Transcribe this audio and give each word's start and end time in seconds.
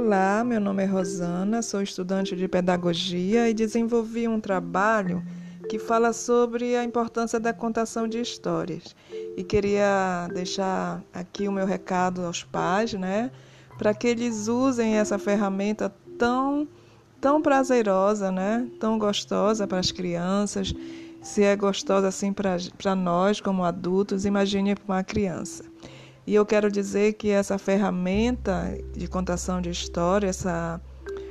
Olá, 0.00 0.44
meu 0.44 0.60
nome 0.60 0.84
é 0.84 0.86
Rosana, 0.86 1.60
sou 1.60 1.82
estudante 1.82 2.36
de 2.36 2.46
pedagogia 2.46 3.50
e 3.50 3.52
desenvolvi 3.52 4.28
um 4.28 4.40
trabalho 4.40 5.24
que 5.68 5.76
fala 5.76 6.12
sobre 6.12 6.76
a 6.76 6.84
importância 6.84 7.40
da 7.40 7.52
contação 7.52 8.06
de 8.06 8.20
histórias. 8.20 8.94
E 9.36 9.42
queria 9.42 10.28
deixar 10.32 11.02
aqui 11.12 11.48
o 11.48 11.52
meu 11.52 11.66
recado 11.66 12.24
aos 12.24 12.44
pais, 12.44 12.92
né, 12.92 13.32
para 13.76 13.92
que 13.92 14.06
eles 14.06 14.46
usem 14.46 14.94
essa 14.94 15.18
ferramenta 15.18 15.92
tão 16.16 16.68
tão 17.20 17.42
prazerosa, 17.42 18.30
né, 18.30 18.68
tão 18.78 19.00
gostosa 19.00 19.66
para 19.66 19.80
as 19.80 19.90
crianças. 19.90 20.72
Se 21.20 21.42
é 21.42 21.56
gostosa 21.56 22.06
assim 22.06 22.32
para 22.32 22.94
nós 22.94 23.40
como 23.40 23.64
adultos, 23.64 24.24
imagine 24.24 24.76
para 24.76 24.94
uma 24.94 25.02
criança. 25.02 25.64
E 26.28 26.34
eu 26.34 26.44
quero 26.44 26.70
dizer 26.70 27.14
que 27.14 27.30
essa 27.30 27.56
ferramenta 27.56 28.78
de 28.94 29.08
contação 29.08 29.62
de 29.62 29.70
história, 29.70 30.26
essa 30.26 30.78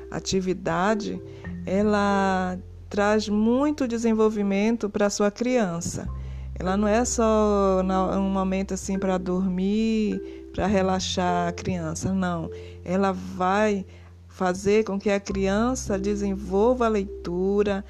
atividade, 0.10 1.22
ela 1.68 2.58
traz 2.90 3.30
muito 3.30 3.88
desenvolvimento 3.88 4.90
para 4.90 5.05
a 5.05 5.10
sua 5.12 5.30
criança. 5.30 6.08
Ela 6.55 6.76
não 6.76 6.88
é 6.88 7.05
só 7.05 7.80
um 8.18 8.28
momento 8.32 8.74
assim 8.74 8.98
para 8.98 9.20
dormir, 9.20 10.50
para 10.52 10.66
relaxar 10.66 11.50
a 11.50 11.52
criança, 11.52 12.12
não. 12.12 12.50
Ela 12.84 13.12
vai 13.12 13.86
fazer 14.27 14.84
com 14.84 14.98
que 14.98 15.12
a 15.12 15.20
criança 15.20 16.00
desenvolva 16.00 16.88
a 16.88 16.90
leitura, 16.90 17.86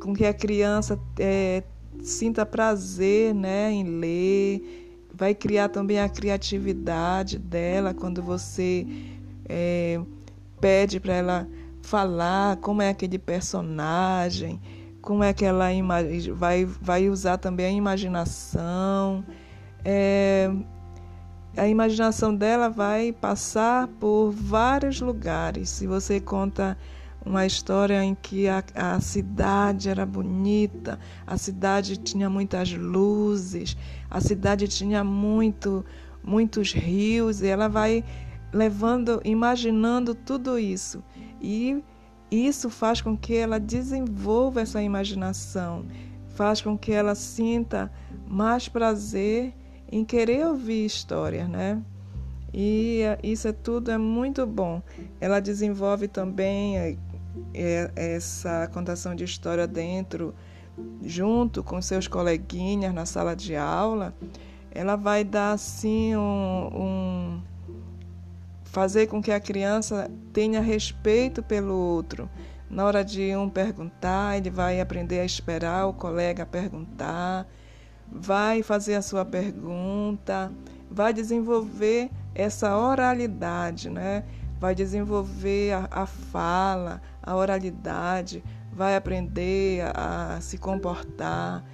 com 0.00 0.14
que 0.14 0.24
a 0.24 0.32
criança 0.32 0.98
é, 1.18 1.62
sinta 2.02 2.46
prazer 2.46 3.34
né, 3.34 3.70
em 3.70 3.84
ler, 3.84 4.79
vai 5.20 5.34
criar 5.34 5.68
também 5.68 6.00
a 6.00 6.08
criatividade 6.08 7.38
dela 7.38 7.92
quando 7.92 8.22
você 8.22 8.86
é, 9.46 10.00
pede 10.58 10.98
para 10.98 11.12
ela 11.12 11.48
falar 11.82 12.56
como 12.56 12.80
é 12.80 12.88
aquele 12.88 13.18
personagem, 13.18 14.58
como 15.02 15.22
é 15.22 15.34
que 15.34 15.44
ela 15.44 15.66
vai, 16.32 16.64
vai 16.64 17.10
usar 17.10 17.36
também 17.36 17.66
a 17.66 17.70
imaginação. 17.70 19.22
É, 19.84 20.50
a 21.54 21.68
imaginação 21.68 22.34
dela 22.34 22.70
vai 22.70 23.12
passar 23.12 23.88
por 23.88 24.30
vários 24.30 25.02
lugares. 25.02 25.68
Se 25.68 25.86
você 25.86 26.18
conta 26.18 26.78
uma 27.24 27.46
história 27.46 28.02
em 28.02 28.14
que 28.14 28.48
a, 28.48 28.64
a 28.74 29.00
cidade 29.00 29.88
era 29.88 30.06
bonita, 30.06 30.98
a 31.26 31.36
cidade 31.36 31.96
tinha 31.96 32.30
muitas 32.30 32.72
luzes, 32.72 33.76
a 34.10 34.20
cidade 34.20 34.66
tinha 34.66 35.04
muito, 35.04 35.84
muitos 36.22 36.72
rios, 36.72 37.42
e 37.42 37.46
ela 37.46 37.68
vai 37.68 38.04
levando, 38.52 39.20
imaginando 39.24 40.14
tudo 40.14 40.58
isso. 40.58 41.02
E 41.40 41.82
isso 42.30 42.70
faz 42.70 43.00
com 43.00 43.16
que 43.16 43.34
ela 43.34 43.58
desenvolva 43.58 44.60
essa 44.60 44.82
imaginação, 44.82 45.84
faz 46.28 46.60
com 46.60 46.76
que 46.76 46.92
ela 46.92 47.14
sinta 47.14 47.90
mais 48.26 48.68
prazer 48.68 49.54
em 49.90 50.04
querer 50.04 50.46
ouvir 50.46 50.86
histórias, 50.86 51.48
né? 51.48 51.82
E 52.52 53.02
isso 53.22 53.46
é 53.46 53.52
tudo 53.52 53.90
é 53.90 53.98
muito 53.98 54.46
bom. 54.46 54.82
Ela 55.20 55.40
desenvolve 55.40 56.08
também 56.08 56.78
é, 56.78 56.96
essa 57.94 58.68
contação 58.72 59.14
de 59.14 59.24
história 59.24 59.66
dentro, 59.66 60.34
junto 61.02 61.62
com 61.62 61.80
seus 61.80 62.06
coleguinhas 62.06 62.94
na 62.94 63.06
sala 63.06 63.34
de 63.34 63.56
aula, 63.56 64.14
ela 64.70 64.96
vai 64.96 65.24
dar 65.24 65.52
assim 65.52 66.14
um, 66.16 66.70
um 66.72 67.42
fazer 68.64 69.08
com 69.08 69.20
que 69.20 69.32
a 69.32 69.40
criança 69.40 70.10
tenha 70.32 70.60
respeito 70.60 71.42
pelo 71.42 71.74
outro. 71.74 72.30
Na 72.68 72.84
hora 72.84 73.04
de 73.04 73.34
um 73.34 73.48
perguntar, 73.48 74.38
ele 74.38 74.48
vai 74.48 74.80
aprender 74.80 75.18
a 75.18 75.24
esperar 75.24 75.88
o 75.88 75.92
colega 75.92 76.46
perguntar, 76.46 77.48
vai 78.10 78.62
fazer 78.62 78.94
a 78.94 79.02
sua 79.02 79.24
pergunta, 79.24 80.52
vai 80.88 81.12
desenvolver 81.12 82.10
essa 82.32 82.76
oralidade, 82.76 83.90
né? 83.90 84.24
Vai 84.60 84.74
desenvolver 84.74 85.72
a, 85.72 85.88
a 85.90 86.06
fala, 86.06 87.00
a 87.22 87.34
oralidade, 87.34 88.44
vai 88.70 88.94
aprender 88.94 89.82
a, 89.94 90.34
a 90.34 90.40
se 90.42 90.58
comportar, 90.58 91.64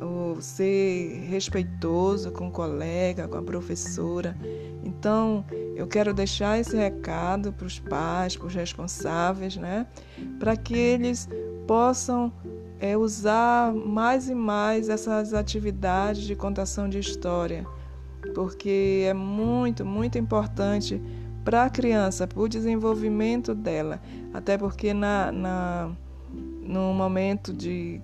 o, 0.00 0.40
ser 0.40 1.26
respeitoso 1.28 2.30
com 2.30 2.46
o 2.46 2.50
colega, 2.50 3.26
com 3.26 3.36
a 3.36 3.42
professora. 3.42 4.36
Então, 4.84 5.44
eu 5.74 5.88
quero 5.88 6.14
deixar 6.14 6.58
esse 6.58 6.76
recado 6.76 7.52
para 7.52 7.66
os 7.66 7.80
pais, 7.80 8.36
para 8.36 8.46
os 8.46 8.54
responsáveis, 8.54 9.56
né? 9.56 9.86
Para 10.38 10.56
que 10.56 10.76
eles 10.76 11.28
possam 11.66 12.32
é, 12.78 12.96
usar 12.96 13.74
mais 13.74 14.28
e 14.28 14.34
mais 14.34 14.88
essas 14.88 15.34
atividades 15.34 16.22
de 16.22 16.36
contação 16.36 16.88
de 16.88 17.00
história, 17.00 17.66
porque 18.34 19.04
é 19.08 19.14
muito, 19.14 19.84
muito 19.84 20.16
importante 20.16 21.02
para 21.46 21.62
a 21.62 21.70
criança, 21.70 22.26
para 22.26 22.40
o 22.40 22.48
desenvolvimento 22.48 23.54
dela. 23.54 24.02
Até 24.34 24.58
porque 24.58 24.92
na, 24.92 25.30
na, 25.30 25.92
no 26.60 26.92
momento 26.92 27.52
de, 27.52 28.00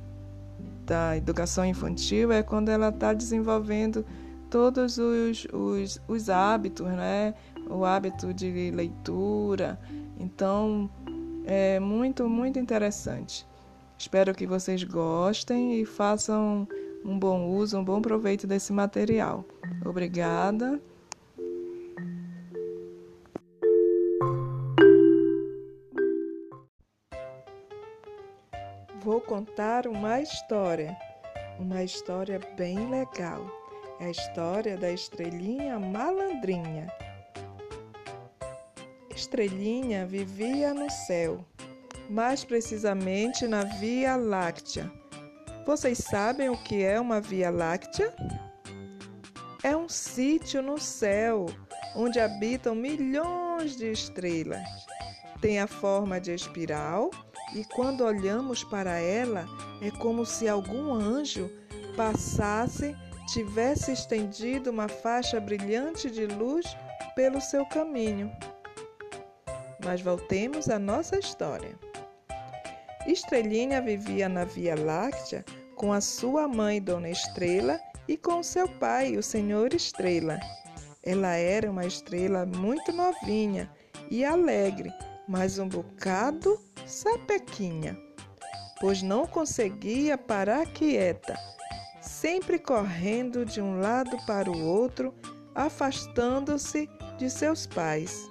da 0.86 1.16
educação 1.16 1.66
infantil 1.66 2.30
é 2.30 2.40
quando 2.44 2.68
ela 2.68 2.90
está 2.90 3.12
desenvolvendo 3.12 4.06
todos 4.48 4.96
os, 4.96 5.44
os, 5.52 6.00
os 6.06 6.30
hábitos, 6.30 6.86
né? 6.86 7.34
o 7.68 7.84
hábito 7.84 8.32
de 8.32 8.70
leitura. 8.70 9.76
Então, 10.20 10.88
é 11.44 11.80
muito, 11.80 12.28
muito 12.28 12.60
interessante. 12.60 13.44
Espero 13.98 14.32
que 14.36 14.46
vocês 14.46 14.84
gostem 14.84 15.80
e 15.80 15.84
façam 15.84 16.68
um 17.04 17.18
bom 17.18 17.48
uso, 17.48 17.76
um 17.76 17.82
bom 17.82 18.00
proveito 18.00 18.46
desse 18.46 18.72
material. 18.72 19.44
Obrigada. 19.84 20.80
Vou 29.02 29.20
contar 29.20 29.88
uma 29.88 30.20
história, 30.20 30.96
uma 31.58 31.82
história 31.82 32.38
bem 32.56 32.88
legal. 32.88 33.44
É 33.98 34.06
a 34.06 34.10
história 34.10 34.76
da 34.76 34.92
estrelinha 34.92 35.78
malandrinha. 35.78 36.86
Estrelinha 39.14 40.06
vivia 40.06 40.72
no 40.72 40.88
céu, 40.88 41.44
mais 42.08 42.44
precisamente 42.44 43.46
na 43.48 43.64
Via 43.64 44.14
Láctea. 44.14 44.90
Vocês 45.66 45.98
sabem 45.98 46.48
o 46.48 46.56
que 46.56 46.84
é 46.84 47.00
uma 47.00 47.20
Via 47.20 47.50
Láctea? 47.50 48.14
É 49.64 49.76
um 49.76 49.88
sítio 49.88 50.62
no 50.62 50.78
céu 50.78 51.46
onde 51.96 52.20
habitam 52.20 52.74
milhões 52.74 53.76
de 53.76 53.90
estrelas. 53.90 54.68
Tem 55.40 55.58
a 55.58 55.66
forma 55.66 56.20
de 56.20 56.32
espiral 56.32 57.10
e 57.54 57.64
quando 57.64 58.04
olhamos 58.04 58.64
para 58.64 58.98
ela, 58.98 59.46
é 59.80 59.90
como 59.90 60.24
se 60.24 60.48
algum 60.48 60.92
anjo 60.92 61.50
passasse, 61.96 62.96
tivesse 63.32 63.92
estendido 63.92 64.70
uma 64.70 64.88
faixa 64.88 65.38
brilhante 65.38 66.10
de 66.10 66.26
luz 66.26 66.76
pelo 67.14 67.40
seu 67.40 67.66
caminho. 67.66 68.30
Mas 69.84 70.00
voltemos 70.00 70.68
à 70.68 70.78
nossa 70.78 71.18
história. 71.18 71.78
Estrelinha 73.06 73.82
vivia 73.82 74.28
na 74.28 74.44
Via 74.44 74.74
Láctea 74.74 75.44
com 75.74 75.92
a 75.92 76.00
sua 76.00 76.46
mãe, 76.46 76.80
Dona 76.80 77.10
Estrela, 77.10 77.80
e 78.06 78.16
com 78.16 78.42
seu 78.42 78.68
pai, 78.68 79.16
o 79.16 79.22
Senhor 79.22 79.74
Estrela. 79.74 80.38
Ela 81.02 81.34
era 81.34 81.70
uma 81.70 81.84
estrela 81.84 82.46
muito 82.46 82.92
novinha 82.92 83.68
e 84.10 84.24
alegre, 84.24 84.92
mas 85.28 85.58
um 85.58 85.68
bocado 85.68 86.58
sapequinha, 86.86 87.98
pois 88.80 89.02
não 89.02 89.26
conseguia 89.26 90.18
parar 90.18 90.66
quieta, 90.66 91.36
sempre 92.00 92.58
correndo 92.58 93.44
de 93.44 93.60
um 93.60 93.80
lado 93.80 94.16
para 94.26 94.50
o 94.50 94.66
outro, 94.66 95.14
afastando-se 95.54 96.88
de 97.18 97.30
seus 97.30 97.66
pais. 97.66 98.28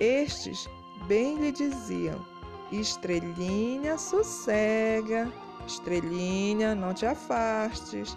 Estes 0.00 0.68
bem 1.06 1.38
lhe 1.38 1.52
diziam: 1.52 2.24
Estrelinha, 2.72 3.98
sossega, 3.98 5.30
Estrelinha, 5.66 6.74
não 6.74 6.94
te 6.94 7.06
afastes. 7.06 8.16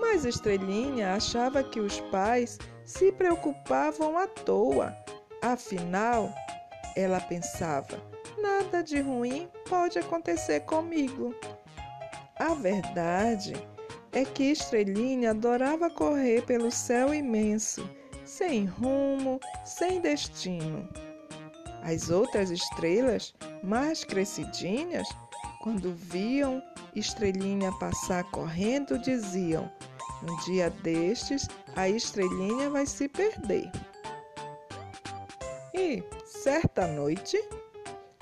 Mas 0.00 0.24
Estrelinha 0.24 1.14
achava 1.14 1.62
que 1.62 1.80
os 1.80 2.00
pais 2.10 2.58
se 2.84 3.12
preocupavam 3.12 4.16
à 4.16 4.26
toa. 4.26 4.96
Afinal, 5.42 6.34
ela 6.96 7.20
pensava, 7.20 8.02
nada 8.38 8.82
de 8.82 9.00
ruim 9.00 9.48
pode 9.68 9.98
acontecer 9.98 10.60
comigo. 10.60 11.34
A 12.38 12.54
verdade 12.54 13.54
é 14.12 14.24
que 14.24 14.44
Estrelinha 14.44 15.30
adorava 15.30 15.90
correr 15.90 16.42
pelo 16.42 16.70
céu 16.70 17.14
imenso, 17.14 17.88
sem 18.24 18.64
rumo, 18.64 19.38
sem 19.64 20.00
destino. 20.00 20.88
As 21.82 22.10
outras 22.10 22.50
estrelas, 22.50 23.34
mais 23.62 24.04
crescidinhas, 24.04 25.08
quando 25.62 25.94
viam 25.94 26.62
Estrelinha 26.94 27.70
passar 27.78 28.24
correndo, 28.30 28.98
diziam: 28.98 29.70
Um 30.22 30.36
dia 30.44 30.70
destes, 30.70 31.48
a 31.76 31.88
estrelinha 31.88 32.68
vai 32.70 32.86
se 32.86 33.08
perder. 33.08 33.70
Certa 36.42 36.86
noite, 36.86 37.38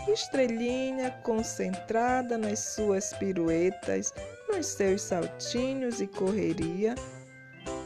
Estrelinha, 0.09 1.13
concentrada 1.23 2.37
nas 2.37 2.59
suas 2.59 3.13
piruetas, 3.13 4.13
nos 4.49 4.67
seus 4.67 5.03
saltinhos 5.03 6.01
e 6.01 6.09
correria, 6.09 6.97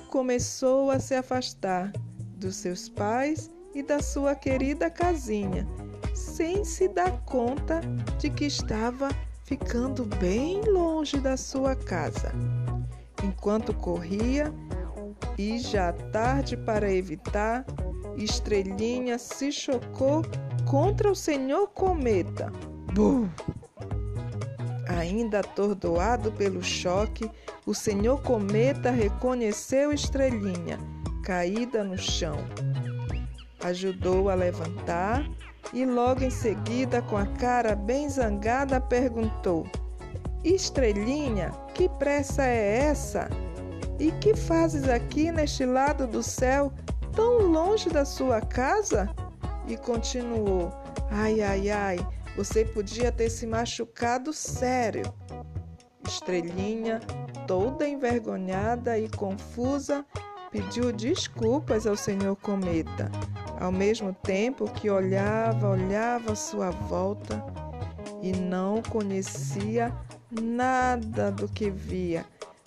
começou 0.09 0.91
a 0.91 0.99
se 0.99 1.15
afastar 1.15 1.93
dos 2.39 2.57
seus 2.57 2.89
pais 2.89 3.51
e 3.75 3.83
da 3.83 4.01
sua 4.01 4.35
querida 4.35 4.89
casinha, 4.89 5.69
sem 6.15 6.65
se 6.65 6.89
dar 6.89 7.23
conta 7.27 7.83
de 8.19 8.31
que 8.31 8.47
estava 8.47 9.11
ficando 9.45 10.07
bem 10.17 10.63
longe 10.63 11.21
da 11.21 11.37
sua 11.37 11.77
casa. 11.77 12.33
Enquanto 13.23 13.75
corria, 13.75 14.51
e 15.37 15.59
já 15.59 15.93
tarde 15.93 16.57
para 16.57 16.91
evitar, 16.91 17.67
Estrelinha 18.17 19.19
se 19.19 19.51
chocou 19.51 20.23
contra 20.69 21.11
o 21.11 21.15
senhor 21.15 21.69
Cometa. 21.69 22.53
Bum! 22.95 23.29
Ainda 24.89 25.41
atordoado 25.41 26.31
pelo 26.33 26.63
choque, 26.63 27.31
o 27.67 27.75
senhor 27.75 28.21
Cometa 28.23 28.91
reconheceu 28.91 29.93
Estrelinha, 29.93 30.79
caída 31.25 31.83
no 31.83 31.97
chão. 31.97 32.37
Ajudou 33.65 34.29
a 34.29 34.35
levantar 34.35 35.25
e 35.73 35.87
logo 35.87 36.23
em 36.23 36.31
seguida, 36.31 37.01
com 37.03 37.17
a 37.17 37.27
cara 37.27 37.75
bem 37.75 38.09
zangada, 38.09 38.81
perguntou: 38.81 39.67
Estrelinha, 40.45 41.51
que 41.75 41.89
pressa 41.89 42.45
é 42.45 42.79
essa? 42.79 43.29
E 43.99 44.11
que 44.13 44.35
fazes 44.35 44.89
aqui 44.89 45.31
neste 45.31 45.65
lado 45.65 46.07
do 46.07 46.23
céu, 46.23 46.73
tão 47.15 47.47
longe 47.47 47.89
da 47.89 48.05
sua 48.05 48.41
casa? 48.41 49.09
E 49.67 49.77
continuou: 49.77 50.73
Ai, 51.11 51.41
ai, 51.43 51.71
ai, 51.71 52.07
você 52.37 52.65
podia 52.65 53.13
ter 53.13 53.31
se 53.31 53.47
machucado 53.47 54.33
sério. 54.33 55.05
Estrelinha, 56.07 57.01
toda 57.47 57.89
envergonhada 57.89 58.99
e 58.99 59.09
confusa, 59.09 60.05
pediu 60.51 60.93
desculpas 60.93 61.87
ao 61.87 61.97
senhor 61.97 62.37
Cometa, 62.37 63.11
ao 63.61 63.73
mesmo 63.73 64.13
tempo 64.13 64.71
que 64.73 64.91
olhava, 64.91 65.71
olhava 65.71 66.33
à 66.33 66.37
sua 66.37 66.71
volta 66.71 67.43
e 68.21 68.33
não 68.33 68.83
conhecia 68.83 69.93
nada 70.31 71.31
do 71.31 71.49
que 71.49 71.71
via, 71.71 72.25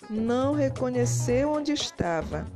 não 0.08 0.54
reconheceu 0.54 1.52
onde 1.52 1.72
estava 1.72 2.46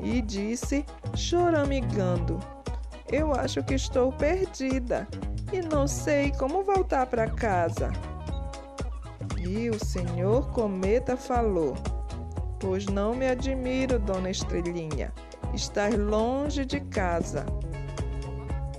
e 0.00 0.20
disse, 0.20 0.84
choramingando: 1.14 2.38
Eu 3.10 3.32
acho 3.32 3.62
que 3.62 3.74
estou 3.74 4.12
perdida 4.12 5.06
e 5.52 5.60
não 5.60 5.86
sei 5.86 6.32
como 6.32 6.62
voltar 6.64 7.06
para 7.06 7.30
casa. 7.30 7.90
E 9.38 9.68
o 9.70 9.84
senhor 9.84 10.50
Cometa 10.50 11.16
falou: 11.16 11.74
Pois 12.58 12.86
não 12.86 13.14
me 13.14 13.28
admiro, 13.28 13.98
dona 13.98 14.30
Estrelinha, 14.30 15.12
estar 15.52 15.92
longe 15.92 16.64
de 16.64 16.80
casa. 16.80 17.44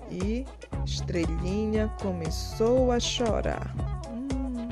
E 0.09 0.45
Estrelinha 0.85 1.93
começou 2.01 2.91
a 2.91 2.99
chorar. 2.99 3.75
Hum. 4.09 4.69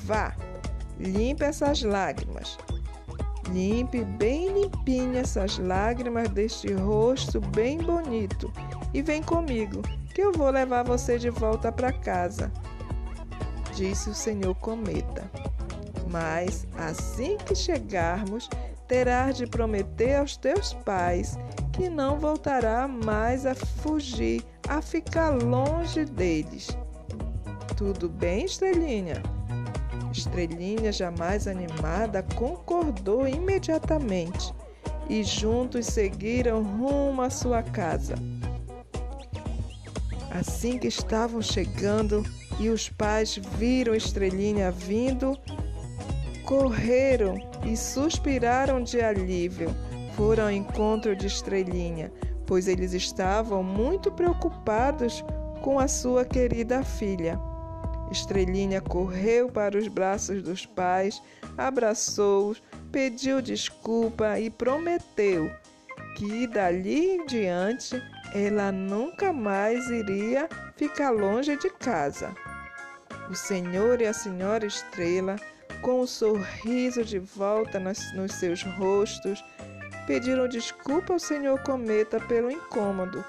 Vá, 0.00 0.34
limpe 0.98 1.44
essas 1.44 1.82
lágrimas. 1.82 2.58
Limpe 3.52 4.04
bem 4.04 4.52
limpinha 4.52 5.20
essas 5.20 5.58
lágrimas 5.58 6.28
deste 6.30 6.72
rosto 6.72 7.40
bem 7.40 7.78
bonito 7.78 8.50
e 8.92 9.02
vem 9.02 9.22
comigo, 9.22 9.82
que 10.14 10.22
eu 10.22 10.32
vou 10.32 10.50
levar 10.50 10.82
você 10.84 11.18
de 11.18 11.28
volta 11.28 11.70
para 11.70 11.92
casa, 11.92 12.50
disse 13.74 14.08
o 14.08 14.14
senhor 14.14 14.54
Cometa. 14.56 15.30
Mas 16.10 16.66
assim 16.76 17.36
que 17.38 17.54
chegarmos, 17.54 18.48
terás 18.86 19.36
de 19.36 19.46
prometer 19.46 20.16
aos 20.16 20.36
teus 20.36 20.72
pais 20.72 21.36
que 21.72 21.88
não 21.88 22.18
voltará 22.18 22.86
mais 22.86 23.44
a 23.44 23.54
fugir, 23.54 24.44
a 24.68 24.80
ficar 24.80 25.30
longe 25.30 26.04
deles. 26.04 26.68
Tudo 27.76 28.08
bem, 28.08 28.44
Estrelinha? 28.44 29.20
Estrelinha, 30.18 30.92
jamais 30.92 31.46
animada, 31.48 32.22
concordou 32.34 33.26
imediatamente 33.26 34.54
e 35.08 35.22
juntos 35.24 35.86
seguiram 35.86 36.62
rumo 36.62 37.20
à 37.22 37.30
sua 37.30 37.62
casa. 37.62 38.14
Assim 40.30 40.78
que 40.78 40.88
estavam 40.88 41.42
chegando 41.42 42.22
e 42.58 42.68
os 42.68 42.88
pais 42.88 43.36
viram 43.58 43.94
Estrelinha 43.94 44.70
vindo, 44.70 45.36
correram 46.44 47.36
e 47.64 47.76
suspiraram 47.76 48.82
de 48.82 49.00
alívio. 49.00 49.74
Foram 50.16 50.44
ao 50.44 50.50
encontro 50.50 51.16
de 51.16 51.26
Estrelinha, 51.26 52.12
pois 52.46 52.68
eles 52.68 52.92
estavam 52.92 53.62
muito 53.62 54.12
preocupados 54.12 55.24
com 55.60 55.78
a 55.78 55.88
sua 55.88 56.24
querida 56.24 56.84
filha. 56.84 57.38
Estrelinha 58.10 58.80
correu 58.80 59.48
para 59.48 59.76
os 59.76 59.88
braços 59.88 60.42
dos 60.42 60.66
pais, 60.66 61.22
abraçou-os, 61.56 62.62
pediu 62.92 63.40
desculpa 63.40 64.38
e 64.38 64.50
prometeu 64.50 65.50
que 66.16 66.46
dali 66.46 67.16
em 67.16 67.26
diante 67.26 68.00
ela 68.34 68.70
nunca 68.70 69.32
mais 69.32 69.88
iria 69.90 70.48
ficar 70.76 71.10
longe 71.10 71.56
de 71.56 71.70
casa. 71.70 72.34
O 73.28 73.34
senhor 73.34 74.00
e 74.00 74.06
a 74.06 74.12
senhora 74.12 74.66
Estrela, 74.66 75.36
com 75.82 76.00
o 76.00 76.02
um 76.02 76.06
sorriso 76.06 77.04
de 77.04 77.18
volta 77.18 77.80
nos, 77.80 78.14
nos 78.14 78.32
seus 78.34 78.62
rostos, 78.62 79.44
pediram 80.06 80.46
desculpa 80.46 81.14
ao 81.14 81.18
senhor 81.18 81.58
Cometa 81.62 82.20
pelo 82.20 82.50
incômodo 82.50 83.24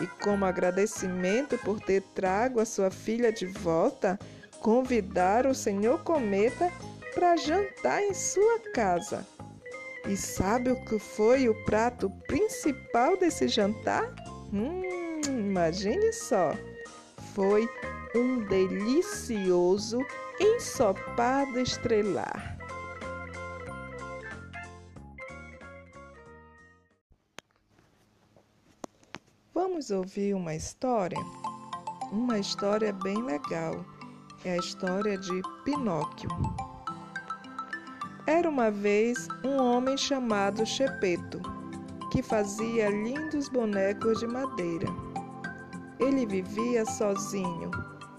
e, 0.00 0.06
como 0.06 0.44
agradecimento 0.44 1.58
por 1.58 1.80
ter 1.80 2.02
trago 2.14 2.60
a 2.60 2.64
sua 2.64 2.90
filha 2.90 3.32
de 3.32 3.46
volta, 3.46 4.18
convidaram 4.60 5.50
o 5.50 5.54
senhor 5.54 6.02
Cometa 6.02 6.70
para 7.14 7.36
jantar 7.36 8.02
em 8.02 8.14
sua 8.14 8.60
casa. 8.74 9.26
E 10.08 10.16
sabe 10.16 10.70
o 10.70 10.84
que 10.84 10.98
foi 10.98 11.48
o 11.48 11.64
prato 11.64 12.10
principal 12.26 13.16
desse 13.16 13.46
jantar? 13.46 14.12
Hum, 14.52 14.82
imagine 15.28 16.12
só! 16.12 16.56
Foi 17.34 17.68
um 18.14 18.44
delicioso 18.46 19.98
ensopado 20.40 21.60
estrelar. 21.60 22.51
Vamos 29.72 29.90
ouvir 29.90 30.34
uma 30.34 30.54
história? 30.54 31.18
Uma 32.12 32.38
história 32.38 32.92
bem 32.92 33.22
legal. 33.22 33.82
É 34.44 34.52
a 34.52 34.56
história 34.58 35.16
de 35.16 35.40
Pinóquio. 35.64 36.28
Era 38.26 38.50
uma 38.50 38.70
vez 38.70 39.26
um 39.42 39.56
homem 39.56 39.96
chamado 39.96 40.66
Chepeto, 40.66 41.40
que 42.12 42.22
fazia 42.22 42.90
lindos 42.90 43.48
bonecos 43.48 44.20
de 44.20 44.26
madeira. 44.26 44.88
Ele 45.98 46.26
vivia 46.26 46.84
sozinho 46.84 47.70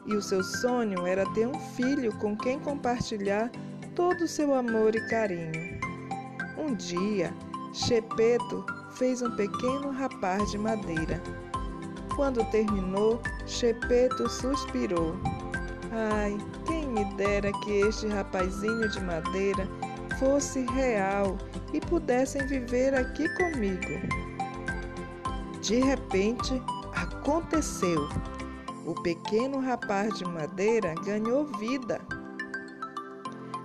e 0.07 0.15
o 0.15 0.23
seu 0.23 0.43
sonho 0.43 1.05
era 1.05 1.23
ter 1.33 1.47
um 1.47 1.59
filho 1.75 2.17
com 2.17 2.35
quem 2.35 2.59
compartilhar 2.59 3.51
todo 3.93 4.23
o 4.23 4.27
seu 4.27 4.55
amor 4.55 4.95
e 4.95 5.07
carinho. 5.07 5.79
Um 6.57 6.73
dia, 6.73 7.31
Chepeto 7.75 8.65
fez 8.95 9.21
um 9.21 9.31
pequeno 9.31 9.91
rapaz 9.91 10.51
de 10.51 10.57
madeira. 10.57 11.21
Quando 12.15 12.43
terminou, 12.51 13.19
Chepeto 13.45 14.29
suspirou. 14.29 15.15
Ai, 15.91 16.37
quem 16.65 16.87
me 16.87 17.05
dera 17.15 17.51
que 17.63 17.71
este 17.71 18.07
rapazinho 18.07 18.89
de 18.89 19.01
madeira 19.01 19.67
fosse 20.19 20.65
real 20.67 21.37
e 21.73 21.79
pudessem 21.79 22.45
viver 22.47 22.93
aqui 22.93 23.27
comigo. 23.35 23.99
De 25.61 25.79
repente, 25.79 26.61
aconteceu. 26.95 28.07
O 28.85 28.93
pequeno 29.01 29.59
rapaz 29.59 30.17
de 30.17 30.25
madeira 30.25 30.93
ganhou 31.05 31.45
vida. 31.57 32.01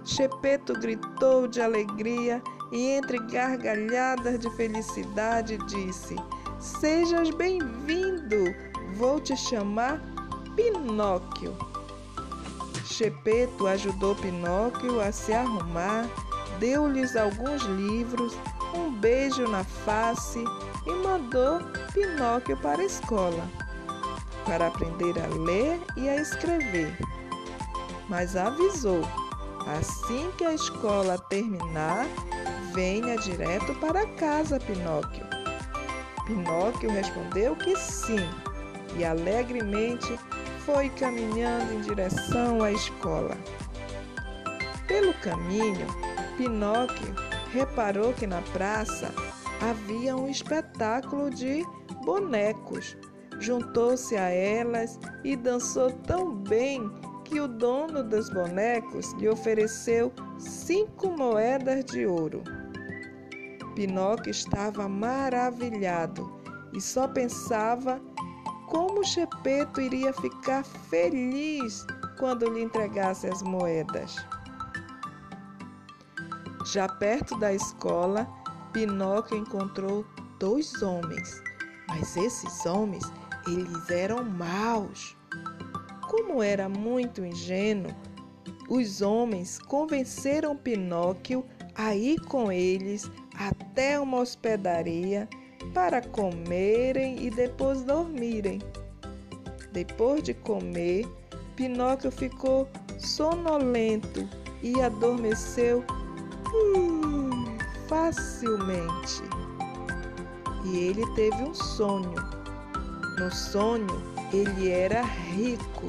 Chepeto 0.04 0.72
gritou 0.74 1.46
de 1.46 1.60
alegria 1.60 2.42
e, 2.70 2.90
entre 2.90 3.18
gargalhadas 3.18 4.38
de 4.38 4.50
felicidade, 4.56 5.58
disse: 5.66 6.16
Sejas 6.58 7.30
bem-vindo! 7.30 8.54
Vou 8.94 9.20
te 9.20 9.36
chamar 9.36 10.00
Pinóquio. 10.56 11.56
Chepeto 12.84 13.66
ajudou 13.66 14.14
Pinóquio 14.16 15.00
a 15.00 15.12
se 15.12 15.32
arrumar, 15.32 16.06
deu-lhes 16.58 17.16
alguns 17.16 17.62
livros, 17.62 18.34
um 18.74 18.92
beijo 18.92 19.46
na 19.46 19.62
face 19.62 20.42
e 20.86 20.90
mandou 20.90 21.60
Pinóquio 21.92 22.56
para 22.56 22.82
a 22.82 22.86
escola 22.86 23.48
para 24.48 24.68
aprender 24.68 25.14
a 25.20 25.26
ler 25.44 25.78
e 25.94 26.08
a 26.08 26.16
escrever. 26.16 26.96
Mas 28.08 28.34
avisou: 28.34 29.02
assim 29.66 30.32
que 30.38 30.44
a 30.44 30.54
escola 30.54 31.18
terminar, 31.18 32.06
venha 32.72 33.16
direto 33.16 33.74
para 33.76 34.06
casa, 34.14 34.58
Pinóquio. 34.60 35.24
Pinóquio 36.26 36.90
respondeu 36.90 37.56
que 37.56 37.76
sim 37.76 38.28
e 38.96 39.04
alegremente 39.04 40.18
foi 40.64 40.88
caminhando 40.90 41.72
em 41.72 41.80
direção 41.80 42.62
à 42.62 42.70
escola. 42.70 43.36
Pelo 44.86 45.14
caminho, 45.14 45.86
Pinóquio 46.36 47.14
reparou 47.52 48.12
que 48.12 48.26
na 48.26 48.42
praça 48.52 49.12
havia 49.60 50.16
um 50.16 50.28
espetáculo 50.28 51.30
de 51.30 51.64
bonecos. 52.04 52.96
Juntou-se 53.38 54.16
a 54.16 54.28
elas 54.28 54.98
e 55.24 55.36
dançou 55.36 55.90
tão 55.90 56.34
bem 56.34 56.90
que 57.28 57.40
o 57.40 57.46
dono 57.46 58.02
dos 58.02 58.30
bonecos 58.30 59.12
lhe 59.14 59.28
ofereceu 59.28 60.12
cinco 60.38 61.10
moedas 61.10 61.84
de 61.84 62.06
ouro. 62.06 62.42
Pinóquio 63.74 64.30
estava 64.30 64.88
maravilhado 64.88 66.40
e 66.72 66.80
só 66.80 67.06
pensava 67.06 68.00
como 68.68 69.04
Chepeto 69.04 69.80
iria 69.80 70.12
ficar 70.12 70.64
feliz 70.64 71.86
quando 72.18 72.50
lhe 72.50 72.62
entregasse 72.62 73.28
as 73.28 73.42
moedas. 73.42 74.16
Já 76.72 76.88
perto 76.88 77.38
da 77.38 77.52
escola, 77.52 78.26
Pinóquio 78.72 79.38
encontrou 79.38 80.04
dois 80.38 80.82
homens, 80.82 81.42
mas 81.88 82.16
esses 82.16 82.66
homens, 82.66 83.04
eles 83.46 83.90
eram 83.90 84.24
maus. 84.24 85.17
Como 86.08 86.42
era 86.42 86.70
muito 86.70 87.22
ingênuo, 87.22 87.94
os 88.66 89.02
homens 89.02 89.58
convenceram 89.58 90.56
Pinóquio 90.56 91.44
a 91.74 91.94
ir 91.94 92.18
com 92.22 92.50
eles 92.50 93.10
até 93.34 94.00
uma 94.00 94.18
hospedaria 94.18 95.28
para 95.74 96.00
comerem 96.00 97.26
e 97.26 97.30
depois 97.30 97.82
dormirem. 97.82 98.58
Depois 99.70 100.22
de 100.22 100.32
comer, 100.32 101.06
Pinóquio 101.54 102.10
ficou 102.10 102.66
sonolento 102.98 104.26
e 104.62 104.80
adormeceu 104.80 105.84
hum, 106.54 107.44
facilmente. 107.86 109.22
E 110.64 110.78
ele 110.78 111.06
teve 111.14 111.42
um 111.42 111.52
sonho. 111.52 112.14
No 113.18 113.30
sonho, 113.30 114.17
ele 114.32 114.70
era 114.70 115.02
rico 115.02 115.86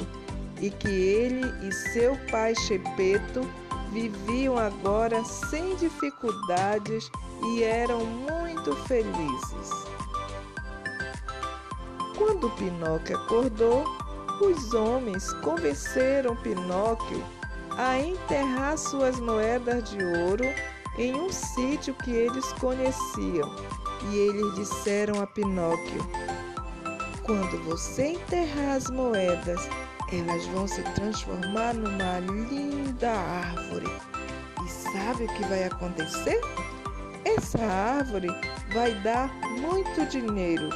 e 0.62 0.70
que 0.70 0.90
ele 0.90 1.46
e 1.68 1.72
seu 1.72 2.18
pai 2.32 2.54
Chepeto 2.56 3.42
viviam 3.92 4.58
agora 4.58 5.24
sem 5.24 5.76
dificuldades 5.76 7.10
e 7.44 7.64
eram 7.64 8.06
muito 8.06 8.76
felizes. 8.88 9.70
Quando 12.18 12.50
Pinóquio 12.52 13.18
acordou, 13.18 13.84
os 14.42 14.74
homens 14.74 15.34
convenceram 15.36 16.36
Pinóquio 16.38 17.24
a 17.78 17.98
enterrar 18.00 18.78
suas 18.78 19.20
moedas 19.20 19.90
de 19.90 20.04
ouro 20.04 20.44
em 20.98 21.16
um 21.16 21.32
sítio 21.32 21.94
que 21.94 22.12
eles 22.12 22.46
conheciam. 22.54 23.50
E 24.12 24.16
eles 24.16 24.56
disseram 24.56 25.22
a 25.22 25.28
Pinóquio: 25.28 26.06
Quando 27.30 27.64
você 27.64 28.14
enterrar 28.14 28.78
as 28.78 28.90
moedas, 28.90 29.70
elas 30.12 30.48
vão 30.48 30.68
se 30.68 30.82
transformar 30.96 31.76
numa 31.76 32.18
linda 32.22 33.12
árvore. 33.12 33.86
E 34.66 34.68
sabe 34.68 35.26
o 35.26 35.28
que 35.28 35.44
vai 35.44 35.66
acontecer? 35.66 36.42
Essa 37.24 37.64
árvore 37.64 38.30
vai 38.74 38.96
dar 39.04 39.32
muito 39.60 40.08
dinheiro 40.08 40.70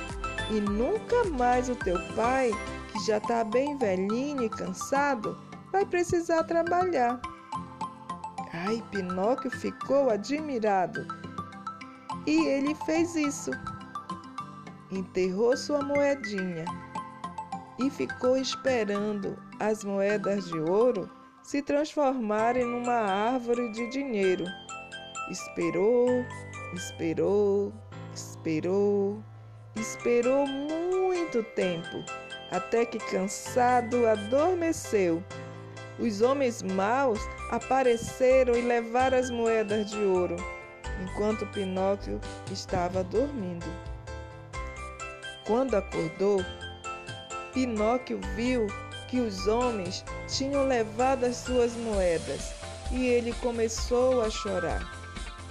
e 0.51 0.61
nunca 0.61 1.23
mais 1.31 1.69
o 1.69 1.75
teu 1.75 1.97
pai, 2.13 2.51
que 2.91 2.99
já 3.07 3.17
está 3.17 3.43
bem 3.43 3.75
velhinho 3.79 4.43
e 4.43 4.49
cansado, 4.49 5.35
vai 5.71 5.83
precisar 5.83 6.43
trabalhar. 6.43 7.19
Ai, 8.53 8.83
Pinóquio 8.91 9.49
ficou 9.49 10.11
admirado 10.11 11.07
e 12.27 12.45
ele 12.45 12.75
fez 12.85 13.15
isso. 13.15 13.49
Enterrou 14.95 15.57
sua 15.57 15.81
moedinha 15.81 16.65
e 17.79 17.89
ficou 17.89 18.37
esperando 18.37 19.35
as 19.59 19.83
moedas 19.83 20.45
de 20.45 20.59
ouro 20.59 21.09
se 21.41 21.63
transformarem 21.63 22.63
numa 22.63 22.93
árvore 22.93 23.71
de 23.71 23.89
dinheiro. 23.89 24.45
Esperou, 25.31 26.07
esperou, 26.75 27.73
esperou, 28.13 29.23
esperou 29.75 30.45
muito 30.45 31.41
tempo, 31.55 32.05
até 32.51 32.85
que 32.85 32.99
cansado 32.99 34.05
adormeceu. 34.05 35.23
Os 35.97 36.21
homens 36.21 36.61
maus 36.61 37.19
apareceram 37.49 38.53
e 38.53 38.61
levaram 38.61 39.17
as 39.17 39.31
moedas 39.31 39.89
de 39.89 39.97
ouro, 39.97 40.35
enquanto 41.01 41.47
Pinóquio 41.47 42.21
estava 42.51 43.03
dormindo. 43.03 43.65
Quando 45.45 45.75
acordou, 45.75 46.43
Pinóquio 47.53 48.19
viu 48.35 48.67
que 49.09 49.19
os 49.19 49.45
homens 49.45 50.03
tinham 50.27 50.65
levado 50.65 51.25
as 51.25 51.37
suas 51.37 51.73
moedas 51.73 52.53
e 52.91 53.05
ele 53.05 53.33
começou 53.33 54.21
a 54.21 54.29
chorar. 54.29 54.81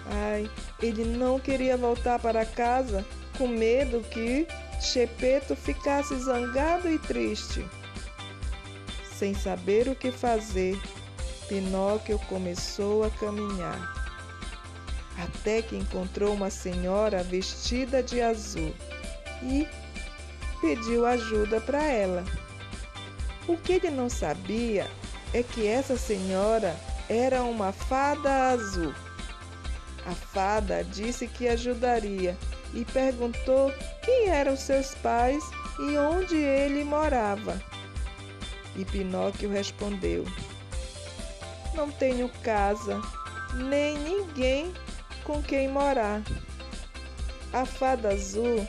Ai, 0.07 0.51
ele 0.83 1.05
não 1.05 1.39
queria 1.39 1.77
voltar 1.77 2.19
para 2.19 2.45
casa 2.45 3.05
com 3.37 3.47
medo 3.47 4.01
que 4.01 4.47
Chepeto 4.81 5.55
ficasse 5.55 6.17
zangado 6.19 6.91
e 6.91 6.99
triste. 6.99 7.65
Sem 9.15 9.35
saber 9.35 9.89
o 9.89 9.95
que 9.95 10.11
fazer, 10.11 10.77
Pinóquio 11.49 12.19
começou 12.29 13.05
a 13.05 13.11
caminhar, 13.11 13.79
até 15.23 15.63
que 15.63 15.77
encontrou 15.77 16.35
uma 16.35 16.51
senhora 16.51 17.23
vestida 17.23 18.03
de 18.03 18.21
azul 18.21 18.75
e 19.43 19.67
pediu 20.61 21.05
ajuda 21.05 21.61
para 21.61 21.83
ela. 21.83 22.25
O 23.47 23.57
que 23.57 23.73
ele 23.73 23.91
não 23.91 24.09
sabia 24.09 24.89
é 25.35 25.43
que 25.43 25.67
essa 25.67 25.97
senhora 25.97 26.77
era 27.09 27.43
uma 27.43 27.73
fada 27.73 28.49
azul. 28.49 28.95
A 30.07 30.13
fada 30.13 30.85
disse 30.85 31.27
que 31.27 31.49
ajudaria 31.49 32.37
e 32.73 32.85
perguntou 32.85 33.73
quem 34.03 34.29
eram 34.29 34.57
seus 34.57 34.95
pais 34.97 35.43
e 35.79 35.97
onde 35.97 36.37
ele 36.37 36.85
morava. 36.85 37.61
E 38.77 38.85
Pinóquio 38.85 39.51
respondeu: 39.51 40.25
Não 41.75 41.91
tenho 41.91 42.29
casa, 42.43 43.01
nem 43.55 43.99
ninguém 43.99 44.73
com 45.25 45.43
quem 45.43 45.69
morar. 45.69 46.23
A 47.53 47.67
fada 47.67 48.11
azul 48.11 48.67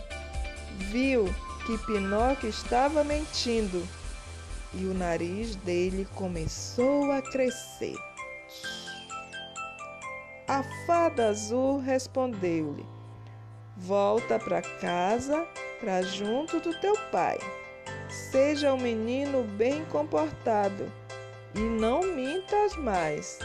viu 0.77 1.25
que 1.65 1.77
Pinóquio 1.86 2.50
estava 2.50 3.03
mentindo 3.03 3.88
e 4.74 4.86
o 4.86 4.94
nariz 4.94 5.56
dele 5.56 6.08
começou 6.15 7.12
a 7.12 7.22
crescer. 7.22 7.96
A 10.48 10.63
fada 10.86 11.30
azul 11.30 11.80
respondeu-lhe: 11.80 12.86
Volta 13.77 14.38
para 14.38 14.62
casa, 14.62 15.48
para 15.80 16.01
junto 16.01 16.60
do 16.60 16.77
teu 16.80 16.96
pai. 17.12 17.38
Seja 18.10 18.74
um 18.74 18.80
menino 18.80 19.44
bem 19.44 19.86
comportado 19.86 20.92
e 21.56 21.60
não 21.60 22.01
mintas 22.03 22.75
mais. 22.75 23.39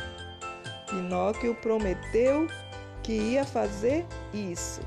Pinóquio 0.91 1.55
prometeu 1.57 2.47
que 3.03 3.13
ia 3.13 3.45
fazer 3.45 4.05
isso 4.33 4.81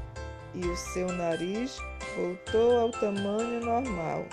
e 0.53 0.65
o 0.65 0.75
seu 0.75 1.07
nariz 1.11 1.79
voltou 2.15 2.79
ao 2.79 2.91
tamanho 2.91 3.61
normal. 3.61 4.25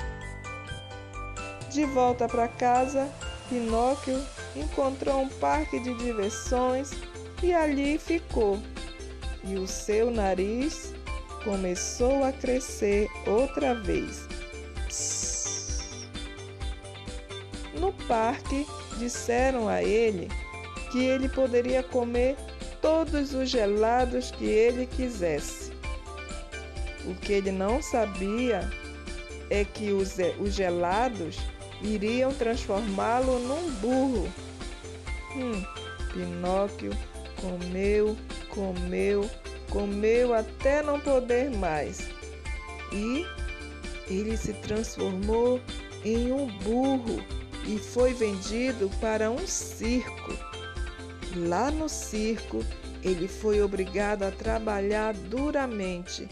De 1.70 1.84
volta 1.84 2.26
para 2.26 2.48
casa, 2.48 3.08
Pinóquio 3.48 4.20
encontrou 4.56 5.22
um 5.22 5.28
parque 5.28 5.78
de 5.80 5.94
diversões 5.94 6.90
e 7.42 7.52
ali 7.52 7.98
ficou. 7.98 8.58
E 9.44 9.54
o 9.54 9.66
seu 9.66 10.10
nariz 10.10 10.92
começou 11.44 12.24
a 12.24 12.32
crescer 12.32 13.08
outra 13.26 13.74
vez. 13.74 14.26
No 17.78 17.92
parque, 18.06 18.66
disseram 18.98 19.68
a 19.68 19.82
ele 19.82 20.28
que 20.90 21.04
ele 21.04 21.28
poderia 21.28 21.82
comer 21.82 22.36
todos 22.80 23.34
os 23.34 23.48
gelados 23.48 24.30
que 24.30 24.44
ele 24.44 24.86
quisesse. 24.86 25.57
O 27.06 27.14
que 27.14 27.32
ele 27.32 27.52
não 27.52 27.82
sabia 27.82 28.68
é 29.50 29.64
que 29.64 29.92
os, 29.92 30.16
os 30.38 30.54
gelados 30.54 31.38
iriam 31.82 32.32
transformá-lo 32.32 33.38
num 33.38 33.70
burro. 33.72 34.32
Hum, 35.36 35.62
Pinóquio 36.12 36.90
comeu, 37.40 38.16
comeu, 38.48 39.30
comeu 39.70 40.34
até 40.34 40.82
não 40.82 41.00
poder 41.00 41.50
mais. 41.50 42.08
E 42.92 43.24
ele 44.08 44.36
se 44.36 44.52
transformou 44.54 45.60
em 46.04 46.32
um 46.32 46.46
burro 46.58 47.22
e 47.66 47.78
foi 47.78 48.12
vendido 48.12 48.90
para 49.00 49.30
um 49.30 49.46
circo. 49.46 50.32
Lá 51.36 51.70
no 51.70 51.88
circo, 51.88 52.64
ele 53.02 53.28
foi 53.28 53.62
obrigado 53.62 54.22
a 54.22 54.30
trabalhar 54.30 55.14
duramente 55.14 56.28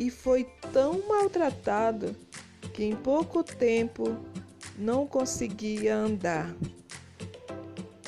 e 0.00 0.08
foi 0.10 0.44
tão 0.72 1.06
maltratado 1.06 2.16
que 2.72 2.82
em 2.82 2.96
pouco 2.96 3.44
tempo 3.44 4.16
não 4.78 5.06
conseguia 5.06 5.94
andar. 5.94 6.56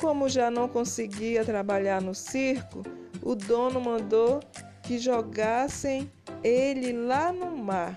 Como 0.01 0.27
já 0.27 0.49
não 0.49 0.67
conseguia 0.67 1.45
trabalhar 1.45 2.01
no 2.01 2.15
circo, 2.15 2.81
o 3.21 3.35
dono 3.35 3.79
mandou 3.79 4.39
que 4.81 4.97
jogassem 4.97 6.11
ele 6.43 6.91
lá 6.91 7.31
no 7.31 7.55
mar. 7.55 7.95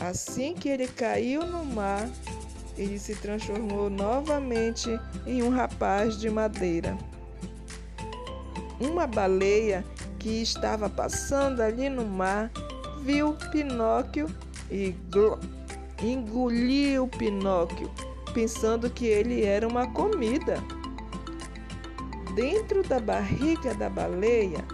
Assim 0.00 0.52
que 0.52 0.68
ele 0.68 0.88
caiu 0.88 1.46
no 1.46 1.64
mar, 1.64 2.10
ele 2.76 2.98
se 2.98 3.14
transformou 3.14 3.88
novamente 3.88 4.90
em 5.24 5.40
um 5.40 5.50
rapaz 5.50 6.18
de 6.18 6.28
madeira. 6.28 6.98
Uma 8.80 9.06
baleia 9.06 9.84
que 10.20 10.42
estava 10.42 10.88
passando 10.88 11.60
ali 11.60 11.88
no 11.88 12.06
mar 12.06 12.50
viu 13.02 13.32
Pinóquio 13.50 14.28
e 14.70 14.94
engoliu 16.02 17.08
Pinóquio, 17.08 17.90
pensando 18.32 18.88
que 18.90 19.06
ele 19.06 19.44
era 19.44 19.66
uma 19.66 19.86
comida. 19.88 20.62
Dentro 22.34 22.86
da 22.86 23.00
barriga 23.00 23.74
da 23.74 23.88
baleia, 23.90 24.64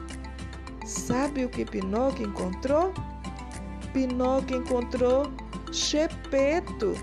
sabe 0.84 1.44
o 1.44 1.48
que 1.48 1.64
Pinóquio 1.64 2.26
encontrou? 2.26 2.92
Pinóquio 3.92 4.58
encontrou 4.58 5.32
Chepeto, 5.72 6.94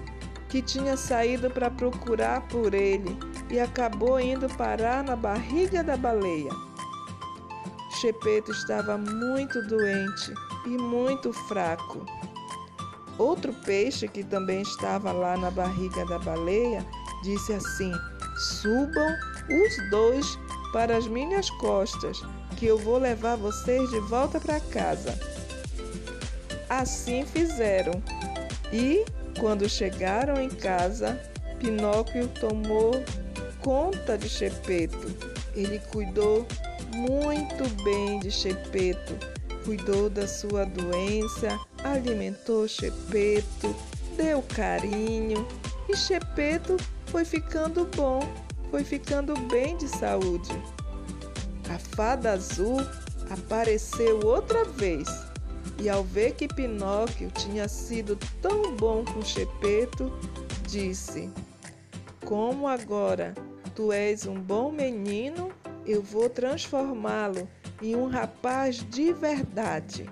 que 0.50 0.62
tinha 0.62 0.96
saído 0.96 1.50
para 1.50 1.72
procurar 1.72 2.42
por 2.48 2.74
ele 2.74 3.18
e 3.50 3.60
acabou 3.60 4.20
indo 4.20 4.48
parar 4.50 5.04
na 5.04 5.16
barriga 5.16 5.84
da 5.84 5.98
baleia. 5.98 6.73
Chepeto 8.04 8.52
estava 8.52 8.98
muito 8.98 9.66
doente 9.66 10.34
e 10.66 10.72
muito 10.72 11.32
fraco. 11.32 12.06
Outro 13.18 13.54
peixe 13.54 14.10
que 14.10 14.26
também 14.26 14.62
estava 14.62 15.14
lá 15.14 15.38
na 15.38 15.50
barriga 15.50 16.06
da 16.08 16.20
baleia 16.20 16.86
disse 17.24 17.54
assim: 17.54 17.94
Subam 18.36 19.08
os 19.50 19.90
dois 19.90 20.38
para 20.74 20.98
as 20.98 21.08
minhas 21.08 21.50
costas, 21.52 22.22
que 22.58 22.66
eu 22.66 22.78
vou 22.78 22.98
levar 22.98 23.38
vocês 23.38 23.90
de 23.90 24.02
volta 24.02 24.38
para 24.38 24.60
casa. 24.60 25.18
Assim 26.68 27.26
fizeram. 27.26 28.04
E, 28.74 29.06
quando 29.40 29.70
chegaram 29.70 30.42
em 30.42 30.50
casa, 30.50 31.18
Pinóquio 31.58 32.28
tomou 32.28 33.02
conta 33.62 34.18
de 34.18 34.28
Chepeto. 34.28 35.08
Ele 35.56 35.80
cuidou 35.90 36.46
muito 36.94 37.68
bem 37.84 38.20
de 38.20 38.32
Chepeto, 38.32 39.14
cuidou 39.66 40.10
da 40.10 40.28
sua 40.28 40.66
doença, 40.66 41.60
alimentou 41.84 42.68
Chepeto, 42.68 43.76
deu 44.16 44.42
carinho. 44.42 45.48
E 45.90 45.96
Chepeto 45.96 46.78
foi 47.08 47.26
ficando 47.26 47.86
bom, 47.96 48.22
foi 48.70 48.84
ficando 48.84 49.34
bem 49.50 49.76
de 49.78 49.88
saúde. 49.88 50.52
A 51.74 51.80
fada 51.96 52.34
azul 52.34 52.78
apareceu 53.30 54.20
outra 54.26 54.64
vez. 54.66 55.08
E, 55.80 55.90
ao 55.90 56.04
ver 56.04 56.34
que 56.34 56.48
Pinóquio 56.48 57.32
tinha 57.32 57.68
sido 57.68 58.18
tão 58.42 58.76
bom 58.76 59.04
com 59.04 59.22
Chepeto, 59.22 60.12
disse: 60.68 61.30
Como 62.26 62.68
agora? 62.68 63.34
Tu 63.76 63.92
és 63.92 64.28
um 64.28 64.40
bom 64.40 64.72
menino, 64.72 65.52
eu 65.86 66.02
vou 66.02 66.30
transformá-lo 66.30 67.48
em 67.82 67.96
um 67.96 68.08
rapaz 68.08 68.86
de 68.90 69.12
verdade. 69.14 70.10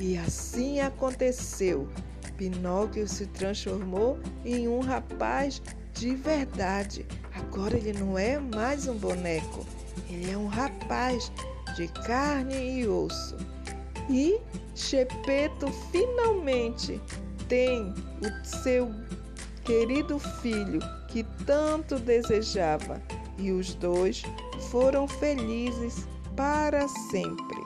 E 0.00 0.16
assim 0.18 0.80
aconteceu. 0.80 1.88
Pinóquio 2.36 3.06
se 3.06 3.26
transformou 3.26 4.18
em 4.44 4.66
um 4.66 4.80
rapaz 4.80 5.60
de 5.92 6.14
verdade. 6.14 7.06
Agora 7.34 7.76
ele 7.76 7.92
não 7.92 8.18
é 8.18 8.38
mais 8.38 8.88
um 8.88 8.94
boneco, 8.94 9.66
ele 10.08 10.30
é 10.30 10.38
um 10.38 10.46
rapaz 10.46 11.30
de 11.76 11.86
carne 11.88 12.80
e 12.80 12.88
osso. 12.88 13.36
E 14.08 14.40
Chepeto 14.74 15.70
finalmente 15.92 17.00
tem 17.48 17.92
o 18.22 18.46
seu 18.46 18.90
querido 19.62 20.18
filho 20.18 20.80
que 21.08 21.24
tanto 21.44 21.98
desejava, 21.98 23.00
e 23.36 23.52
os 23.52 23.74
dois 23.74 24.22
foram 24.70 25.08
felizes 25.08 26.06
para 26.36 26.86
sempre. 26.88 27.59